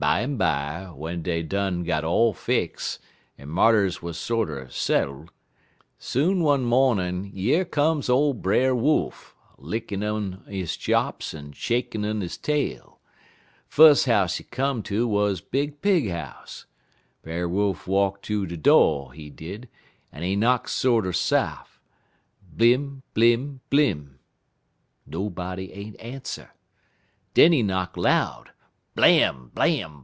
"Bimeby, 0.00 0.92
w'en 0.94 1.22
dey 1.22 1.42
done 1.42 1.82
got 1.82 2.04
all 2.04 2.32
fix, 2.32 3.00
en 3.36 3.48
marters 3.48 4.00
wuz 4.00 4.12
sorter 4.16 4.68
settle, 4.70 5.26
soon 5.98 6.40
one 6.42 6.64
mawnin' 6.64 7.32
yer 7.34 7.64
come 7.64 8.00
ole 8.08 8.32
Brer 8.32 8.76
Wolf, 8.76 9.34
a 9.58 9.60
lickin' 9.60 10.04
un 10.04 10.44
his 10.48 10.76
chops 10.76 11.34
en 11.34 11.50
a 11.50 11.52
shakin' 11.52 12.04
un 12.04 12.20
his 12.20 12.36
tail. 12.36 13.00
Fus' 13.66 14.04
house 14.04 14.36
he 14.36 14.44
come 14.44 14.84
ter 14.84 15.04
wuz 15.04 15.34
Big 15.40 15.82
Pig 15.82 16.08
house. 16.10 16.64
Brer 17.24 17.48
Wolf 17.48 17.88
walk 17.88 18.22
ter 18.22 18.46
de 18.46 18.56
do', 18.56 19.08
he 19.08 19.30
did, 19.30 19.68
en 20.12 20.22
he 20.22 20.36
knock 20.36 20.68
sorter 20.68 21.12
saf' 21.12 21.80
blim! 22.56 23.02
blim! 23.16 23.58
blim! 23.68 24.18
Nobody 25.04 25.72
ain't 25.72 26.00
answer. 26.00 26.52
Den 27.34 27.50
he 27.50 27.64
knock 27.64 27.96
loud 27.96 28.50
_blam! 28.96 29.52
blam! 29.54 29.94